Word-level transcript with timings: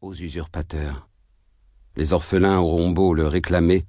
aux 0.00 0.14
usurpateurs. 0.14 1.08
Les 1.96 2.12
orphelins 2.12 2.58
auront 2.58 2.90
beau 2.90 3.14
le 3.14 3.26
réclamer, 3.26 3.84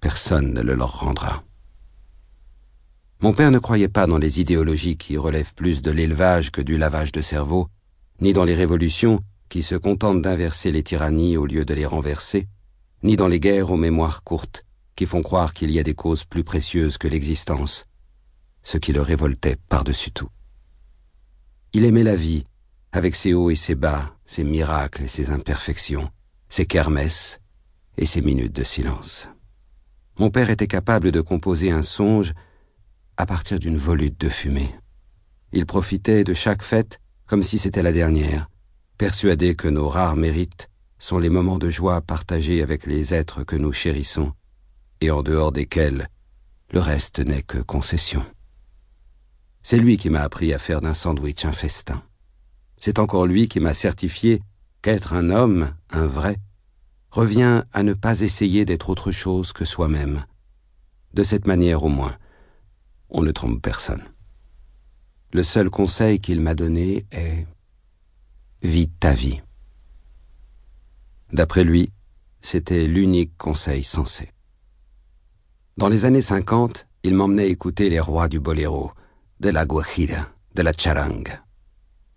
personne 0.00 0.52
ne 0.54 0.60
le 0.60 0.74
leur 0.74 1.00
rendra. 1.00 1.44
Mon 3.20 3.32
père 3.32 3.50
ne 3.50 3.58
croyait 3.58 3.88
pas 3.88 4.06
dans 4.06 4.18
les 4.18 4.40
idéologies 4.40 4.96
qui 4.96 5.16
relèvent 5.16 5.54
plus 5.54 5.82
de 5.82 5.90
l'élevage 5.90 6.52
que 6.52 6.62
du 6.62 6.78
lavage 6.78 7.12
de 7.12 7.20
cerveau, 7.20 7.68
ni 8.20 8.32
dans 8.32 8.44
les 8.44 8.54
révolutions 8.54 9.20
qui 9.48 9.62
se 9.62 9.74
contentent 9.74 10.22
d'inverser 10.22 10.70
les 10.70 10.82
tyrannies 10.82 11.36
au 11.36 11.46
lieu 11.46 11.64
de 11.64 11.74
les 11.74 11.86
renverser, 11.86 12.46
ni 13.02 13.16
dans 13.16 13.28
les 13.28 13.40
guerres 13.40 13.70
aux 13.70 13.76
mémoires 13.76 14.22
courtes 14.22 14.64
qui 14.94 15.06
font 15.06 15.22
croire 15.22 15.54
qu'il 15.54 15.70
y 15.70 15.78
a 15.78 15.84
des 15.84 15.94
causes 15.94 16.24
plus 16.24 16.42
précieuses 16.42 16.98
que 16.98 17.06
l'existence, 17.06 17.86
ce 18.64 18.78
qui 18.78 18.92
le 18.92 19.00
révoltait 19.00 19.56
par-dessus 19.68 20.10
tout. 20.10 20.28
Il 21.72 21.84
aimait 21.84 22.02
la 22.02 22.16
vie, 22.16 22.44
avec 22.92 23.14
ses 23.14 23.34
hauts 23.34 23.50
et 23.50 23.56
ses 23.56 23.74
bas, 23.74 24.14
ses 24.24 24.44
miracles 24.44 25.02
et 25.02 25.08
ses 25.08 25.30
imperfections, 25.30 26.10
ses 26.48 26.66
kermesses 26.66 27.40
et 27.96 28.06
ses 28.06 28.22
minutes 28.22 28.54
de 28.54 28.64
silence. 28.64 29.28
Mon 30.18 30.30
père 30.30 30.50
était 30.50 30.66
capable 30.66 31.12
de 31.12 31.20
composer 31.20 31.70
un 31.70 31.82
songe 31.82 32.32
à 33.16 33.26
partir 33.26 33.58
d'une 33.58 33.76
volute 33.76 34.20
de 34.20 34.28
fumée. 34.28 34.74
Il 35.52 35.66
profitait 35.66 36.24
de 36.24 36.34
chaque 36.34 36.62
fête 36.62 37.00
comme 37.26 37.42
si 37.42 37.58
c'était 37.58 37.82
la 37.82 37.92
dernière, 37.92 38.48
persuadé 38.96 39.54
que 39.54 39.68
nos 39.68 39.88
rares 39.88 40.16
mérites 40.16 40.68
sont 40.98 41.18
les 41.18 41.28
moments 41.28 41.58
de 41.58 41.70
joie 41.70 42.00
partagés 42.00 42.62
avec 42.62 42.86
les 42.86 43.14
êtres 43.14 43.44
que 43.44 43.56
nous 43.56 43.72
chérissons, 43.72 44.32
et 45.00 45.10
en 45.10 45.22
dehors 45.22 45.52
desquels 45.52 46.08
le 46.72 46.80
reste 46.80 47.20
n'est 47.20 47.42
que 47.42 47.58
concession. 47.58 48.24
C'est 49.62 49.78
lui 49.78 49.96
qui 49.96 50.10
m'a 50.10 50.22
appris 50.22 50.52
à 50.52 50.58
faire 50.58 50.80
d'un 50.80 50.94
sandwich 50.94 51.44
un 51.44 51.52
festin. 51.52 52.02
C'est 52.78 52.98
encore 52.98 53.26
lui 53.26 53.48
qui 53.48 53.60
m'a 53.60 53.74
certifié 53.74 54.42
qu'être 54.82 55.12
un 55.12 55.30
homme, 55.30 55.74
un 55.90 56.06
vrai, 56.06 56.38
revient 57.10 57.64
à 57.72 57.82
ne 57.82 57.94
pas 57.94 58.20
essayer 58.20 58.64
d'être 58.64 58.90
autre 58.90 59.10
chose 59.10 59.52
que 59.52 59.64
soi-même. 59.64 60.24
De 61.14 61.22
cette 61.22 61.46
manière 61.46 61.84
au 61.84 61.88
moins, 61.88 62.16
on 63.10 63.22
ne 63.22 63.32
trompe 63.32 63.62
personne. 63.62 64.04
Le 65.32 65.42
seul 65.42 65.70
conseil 65.70 66.20
qu'il 66.20 66.40
m'a 66.40 66.54
donné 66.54 67.06
est 67.10 67.46
Vis 68.62 68.88
ta 68.88 69.12
vie. 69.12 69.40
D'après 71.32 71.62
lui, 71.62 71.92
c'était 72.40 72.86
l'unique 72.86 73.36
conseil 73.36 73.84
sensé. 73.84 74.32
Dans 75.76 75.88
les 75.88 76.04
années 76.04 76.20
cinquante, 76.20 76.88
il 77.04 77.14
m'emmenait 77.14 77.50
écouter 77.50 77.88
les 77.88 78.00
rois 78.00 78.28
du 78.28 78.40
boléro, 78.40 78.90
de 79.38 79.50
la 79.50 79.64
guajira, 79.64 80.28
de 80.56 80.62
la 80.62 80.72
charanga. 80.72 81.44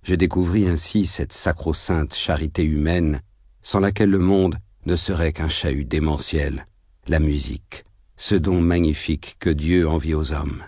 Je 0.03 0.15
découvris 0.15 0.67
ainsi 0.67 1.05
cette 1.05 1.33
sacro-sainte 1.33 2.13
charité 2.13 2.63
humaine 2.63 3.21
sans 3.61 3.79
laquelle 3.79 4.09
le 4.09 4.19
monde 4.19 4.57
ne 4.85 4.95
serait 4.95 5.33
qu'un 5.33 5.47
chahut 5.47 5.85
démentiel, 5.85 6.65
la 7.07 7.19
musique, 7.19 7.85
ce 8.17 8.35
don 8.35 8.61
magnifique 8.61 9.35
que 9.39 9.49
Dieu 9.49 9.87
envie 9.87 10.15
aux 10.15 10.31
hommes. 10.31 10.63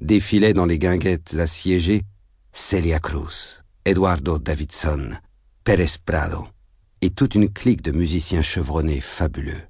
Défilaient 0.00 0.54
dans 0.54 0.66
les 0.66 0.78
guinguettes 0.78 1.34
assiégées 1.34 2.02
Celia 2.52 3.00
Cruz, 3.00 3.62
Eduardo 3.84 4.38
Davidson, 4.38 5.10
Pérez 5.64 5.98
Prado, 6.04 6.46
et 7.00 7.10
toute 7.10 7.34
une 7.34 7.48
clique 7.48 7.82
de 7.82 7.90
musiciens 7.90 8.42
chevronnés 8.42 9.00
fabuleux. 9.00 9.62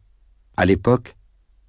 À 0.57 0.67
l'époque, 0.67 1.17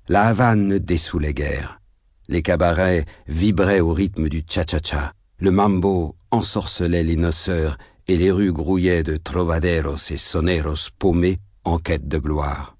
la 0.10 0.28
Havane 0.28 0.68
ne 0.68 0.78
dessoulait 0.78 1.34
guère. 1.34 1.80
Les 2.28 2.42
cabarets 2.42 3.06
vibraient 3.28 3.80
au 3.80 3.94
rythme 3.94 4.28
du 4.28 4.44
cha-cha-cha, 4.46 5.14
le 5.38 5.52
mambo 5.52 6.16
ensorcelait 6.34 7.04
les 7.04 7.16
noceurs 7.16 7.78
et 8.08 8.18
les 8.18 8.32
rues 8.32 8.52
grouillaient 8.52 9.04
de 9.04 9.18
trovaderos 9.18 10.12
et 10.12 10.18
soneros 10.18 10.90
paumés 10.98 11.38
en 11.64 11.78
quête 11.78 12.08
de 12.08 12.18
gloire. 12.18 12.76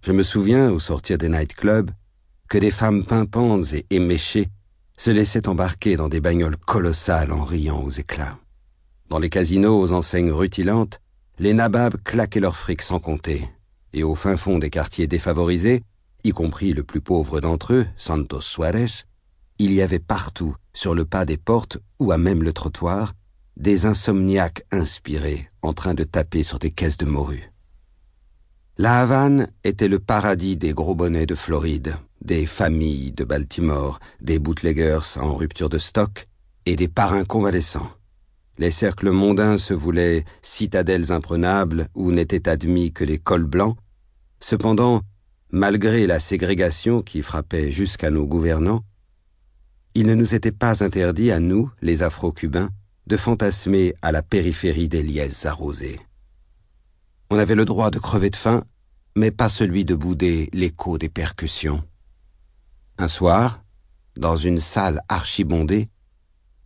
Je 0.00 0.12
me 0.12 0.22
souviens, 0.22 0.70
au 0.70 0.78
sortir 0.78 1.18
des 1.18 1.28
nightclubs, 1.28 1.90
que 2.48 2.58
des 2.58 2.70
femmes 2.70 3.04
pimpantes 3.04 3.74
et 3.74 3.86
éméchées 3.90 4.48
se 4.96 5.10
laissaient 5.10 5.46
embarquer 5.46 5.96
dans 5.96 6.08
des 6.08 6.20
bagnoles 6.20 6.56
colossales 6.56 7.32
en 7.32 7.44
riant 7.44 7.82
aux 7.82 7.90
éclats. 7.90 8.38
Dans 9.10 9.18
les 9.18 9.30
casinos 9.30 9.78
aux 9.78 9.92
enseignes 9.92 10.32
rutilantes, 10.32 11.00
les 11.38 11.52
nababs 11.52 12.02
claquaient 12.02 12.40
leurs 12.40 12.56
frics 12.56 12.82
sans 12.82 12.98
compter, 12.98 13.46
et 13.92 14.02
au 14.02 14.14
fin 14.14 14.36
fond 14.36 14.58
des 14.58 14.70
quartiers 14.70 15.06
défavorisés, 15.06 15.82
y 16.24 16.30
compris 16.30 16.72
le 16.72 16.82
plus 16.82 17.02
pauvre 17.02 17.40
d'entre 17.40 17.74
eux, 17.74 17.86
Santos 17.96 18.40
Suarez, 18.40 19.04
il 19.58 19.72
y 19.72 19.82
avait 19.82 19.98
partout, 19.98 20.54
sur 20.72 20.94
le 20.94 21.04
pas 21.04 21.24
des 21.24 21.36
portes 21.36 21.78
ou 21.98 22.12
à 22.12 22.18
même 22.18 22.42
le 22.42 22.52
trottoir, 22.52 23.14
des 23.56 23.86
insomniaques 23.86 24.64
inspirés 24.70 25.50
en 25.62 25.72
train 25.72 25.94
de 25.94 26.04
taper 26.04 26.42
sur 26.42 26.58
des 26.58 26.70
caisses 26.70 26.96
de 26.96 27.06
morue. 27.06 27.52
La 28.76 29.00
Havane 29.00 29.48
était 29.64 29.88
le 29.88 29.98
paradis 29.98 30.56
des 30.56 30.72
gros 30.72 30.94
bonnets 30.94 31.26
de 31.26 31.34
Floride, 31.34 31.96
des 32.22 32.46
familles 32.46 33.10
de 33.10 33.24
Baltimore, 33.24 33.98
des 34.20 34.38
bootleggers 34.38 35.18
en 35.20 35.34
rupture 35.34 35.68
de 35.68 35.78
stock 35.78 36.28
et 36.64 36.76
des 36.76 36.86
parrains 36.86 37.24
convalescents. 37.24 37.90
Les 38.58 38.70
cercles 38.70 39.10
mondains 39.10 39.58
se 39.58 39.74
voulaient 39.74 40.24
citadelles 40.42 41.10
imprenables 41.10 41.88
où 41.94 42.12
n'étaient 42.12 42.48
admis 42.48 42.92
que 42.92 43.04
les 43.04 43.18
cols 43.18 43.46
blancs. 43.46 43.76
Cependant, 44.38 45.02
malgré 45.50 46.06
la 46.06 46.20
ségrégation 46.20 47.02
qui 47.02 47.22
frappait 47.22 47.72
jusqu'à 47.72 48.10
nos 48.10 48.26
gouvernants, 48.26 48.84
il 49.98 50.06
ne 50.06 50.14
nous 50.14 50.32
était 50.32 50.52
pas 50.52 50.84
interdit 50.84 51.32
à 51.32 51.40
nous, 51.40 51.72
les 51.82 52.04
Afro-Cubains, 52.04 52.70
de 53.08 53.16
fantasmer 53.16 53.96
à 54.00 54.12
la 54.12 54.22
périphérie 54.22 54.88
des 54.88 55.02
liesses 55.02 55.44
arrosées. 55.44 55.98
On 57.30 57.38
avait 57.40 57.56
le 57.56 57.64
droit 57.64 57.90
de 57.90 57.98
crever 57.98 58.30
de 58.30 58.36
faim, 58.36 58.62
mais 59.16 59.32
pas 59.32 59.48
celui 59.48 59.84
de 59.84 59.96
bouder 59.96 60.50
l'écho 60.52 60.98
des 60.98 61.08
percussions. 61.08 61.82
Un 62.98 63.08
soir, 63.08 63.64
dans 64.16 64.36
une 64.36 64.60
salle 64.60 65.00
archibondée, 65.08 65.88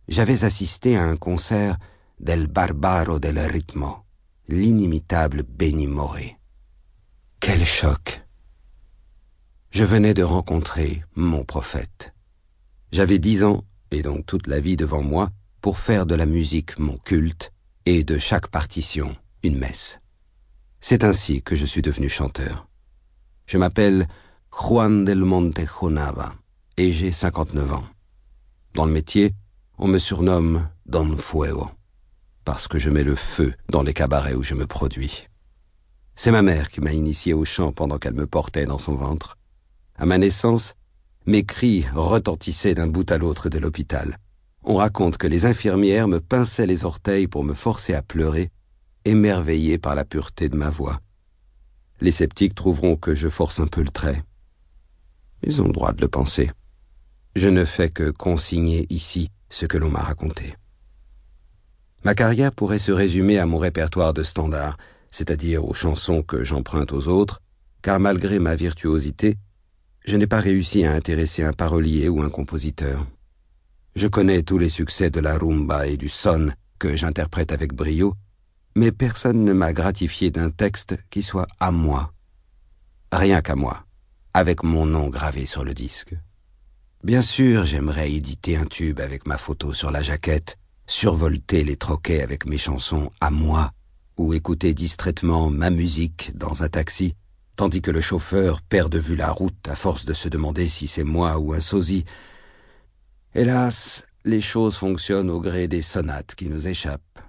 j'avais 0.07 0.43
assisté 0.43 0.95
à 0.95 1.03
un 1.03 1.17
concert 1.17 1.79
del 2.19 2.45
Barbaro 2.45 3.17
del 3.17 3.39
Ritmo, 3.39 4.03
l'inimitable 4.47 5.41
Benny 5.41 5.87
Moré. 5.87 6.37
Quel 7.39 7.65
choc 7.65 8.21
Je 9.71 9.85
venais 9.85 10.13
de 10.13 10.21
rencontrer 10.21 11.03
mon 11.15 11.43
prophète. 11.43 12.12
J'avais 12.93 13.17
dix 13.17 13.43
ans, 13.43 13.63
et 13.89 14.03
donc 14.03 14.27
toute 14.27 14.45
la 14.45 14.59
vie 14.59 14.77
devant 14.77 15.01
moi, 15.01 15.31
pour 15.61 15.79
faire 15.79 16.05
de 16.05 16.13
la 16.13 16.27
musique 16.27 16.77
mon 16.77 16.95
culte, 16.95 17.51
et 17.87 18.03
de 18.03 18.19
chaque 18.19 18.49
partition 18.49 19.15
une 19.41 19.57
messe. 19.57 19.97
C'est 20.79 21.03
ainsi 21.03 21.41
que 21.41 21.55
je 21.55 21.65
suis 21.65 21.81
devenu 21.81 22.07
chanteur. 22.07 22.67
Je 23.47 23.57
m'appelle 23.57 24.07
Juan 24.51 25.05
del 25.05 25.23
Monte 25.23 25.61
Jonava, 25.65 26.35
et 26.77 26.91
j'ai 26.91 27.11
59 27.11 27.73
ans. 27.73 27.87
Dans 28.75 28.85
le 28.85 28.91
métier, 28.91 29.33
on 29.79 29.87
me 29.87 29.97
surnomme 29.97 30.69
Don 30.85 31.17
Fuego, 31.17 31.71
parce 32.45 32.67
que 32.67 32.77
je 32.77 32.91
mets 32.91 33.03
le 33.03 33.15
feu 33.15 33.55
dans 33.69 33.81
les 33.81 33.95
cabarets 33.95 34.35
où 34.35 34.43
je 34.43 34.53
me 34.53 34.67
produis. 34.67 35.29
C'est 36.13 36.29
ma 36.29 36.43
mère 36.43 36.69
qui 36.69 36.79
m'a 36.79 36.93
initié 36.93 37.33
au 37.33 37.43
chant 37.43 37.71
pendant 37.71 37.97
qu'elle 37.97 38.13
me 38.13 38.27
portait 38.27 38.67
dans 38.67 38.77
son 38.77 38.93
ventre. 38.93 39.39
À 39.95 40.05
ma 40.05 40.19
naissance, 40.19 40.75
mes 41.25 41.43
cris 41.43 41.85
retentissaient 41.93 42.75
d'un 42.75 42.87
bout 42.87 43.09
à 43.11 43.17
l'autre 43.17 43.49
de 43.49 43.57
l'hôpital. 43.59 44.17
On 44.63 44.75
raconte 44.75 45.17
que 45.17 45.27
les 45.27 45.45
infirmières 45.45 46.07
me 46.07 46.19
pinçaient 46.19 46.67
les 46.67 46.85
orteils 46.85 47.27
pour 47.27 47.43
me 47.43 47.53
forcer 47.53 47.93
à 47.93 48.01
pleurer, 48.01 48.49
émerveillés 49.05 49.77
par 49.77 49.95
la 49.95 50.05
pureté 50.05 50.49
de 50.49 50.55
ma 50.55 50.69
voix. 50.69 50.99
Les 52.01 52.11
sceptiques 52.11 52.55
trouveront 52.55 52.95
que 52.95 53.15
je 53.15 53.29
force 53.29 53.59
un 53.59 53.67
peu 53.67 53.81
le 53.81 53.89
trait. 53.89 54.23
Ils 55.43 55.61
ont 55.61 55.67
le 55.67 55.73
droit 55.73 55.93
de 55.93 56.01
le 56.01 56.07
penser. 56.07 56.51
Je 57.35 57.49
ne 57.49 57.65
fais 57.65 57.89
que 57.89 58.11
consigner 58.11 58.85
ici 58.89 59.29
ce 59.49 59.65
que 59.65 59.77
l'on 59.77 59.89
m'a 59.89 60.01
raconté. 60.01 60.55
Ma 62.03 62.15
carrière 62.15 62.51
pourrait 62.51 62.79
se 62.79 62.91
résumer 62.91 63.39
à 63.39 63.45
mon 63.45 63.57
répertoire 63.57 64.13
de 64.13 64.23
standards, 64.23 64.77
c'est-à-dire 65.09 65.65
aux 65.65 65.73
chansons 65.73 66.21
que 66.21 66.43
j'emprunte 66.43 66.91
aux 66.91 67.07
autres, 67.07 67.41
car 67.81 67.99
malgré 67.99 68.39
ma 68.39 68.55
virtuosité, 68.55 69.37
je 70.05 70.17
n'ai 70.17 70.27
pas 70.27 70.39
réussi 70.39 70.85
à 70.85 70.93
intéresser 70.93 71.43
un 71.43 71.53
parolier 71.53 72.09
ou 72.09 72.21
un 72.21 72.29
compositeur. 72.29 73.05
Je 73.95 74.07
connais 74.07 74.43
tous 74.43 74.57
les 74.57 74.69
succès 74.69 75.09
de 75.09 75.19
la 75.19 75.37
rumba 75.37 75.87
et 75.87 75.97
du 75.97 76.09
son 76.09 76.51
que 76.79 76.95
j'interprète 76.95 77.51
avec 77.51 77.73
brio, 77.73 78.15
mais 78.75 78.91
personne 78.91 79.43
ne 79.45 79.53
m'a 79.53 79.71
gratifié 79.71 80.31
d'un 80.31 80.49
texte 80.49 80.97
qui 81.09 81.23
soit 81.23 81.47
à 81.59 81.71
moi. 81.71 82.11
Rien 83.11 83.41
qu'à 83.41 83.55
moi, 83.55 83.85
avec 84.33 84.63
mon 84.63 84.85
nom 84.85 85.09
gravé 85.09 85.45
sur 85.45 85.63
le 85.63 85.73
disque. 85.73 86.15
Bien 87.03 87.21
sûr, 87.21 87.65
j'aimerais 87.65 88.11
éditer 88.11 88.57
un 88.57 88.65
tube 88.65 88.99
avec 88.99 89.27
ma 89.27 89.37
photo 89.37 89.73
sur 89.73 89.91
la 89.91 90.01
jaquette, 90.01 90.57
survolter 90.87 91.63
les 91.63 91.75
troquets 91.75 92.21
avec 92.21 92.45
mes 92.45 92.57
chansons 92.57 93.11
à 93.21 93.29
moi, 93.29 93.71
ou 94.17 94.33
écouter 94.33 94.73
distraitement 94.73 95.49
ma 95.49 95.69
musique 95.69 96.35
dans 96.35 96.63
un 96.63 96.69
taxi, 96.69 97.15
tandis 97.55 97.81
que 97.81 97.91
le 97.91 98.01
chauffeur 98.01 98.61
perd 98.61 98.91
de 98.91 98.99
vue 98.99 99.15
la 99.15 99.31
route 99.31 99.67
à 99.67 99.75
force 99.75 100.05
de 100.05 100.13
se 100.13 100.29
demander 100.29 100.67
si 100.67 100.87
c'est 100.87 101.03
moi 101.03 101.39
ou 101.39 101.53
un 101.53 101.59
sosie. 101.59 102.05
Hélas, 103.35 104.07
les 104.25 104.41
choses 104.41 104.77
fonctionnent 104.77 105.29
au 105.29 105.39
gré 105.39 105.67
des 105.67 105.81
sonates 105.81 106.35
qui 106.35 106.49
nous 106.49 106.67
échappent. 106.67 107.19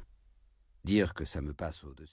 Dire 0.85 1.15
que 1.15 1.25
ça 1.25 1.41
me 1.41 1.53
passe 1.53 1.85
au-dessus. 1.85 2.12